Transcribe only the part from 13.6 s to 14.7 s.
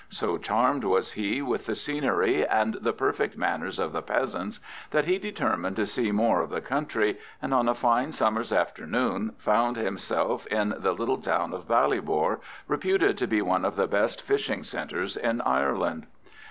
of the best fishing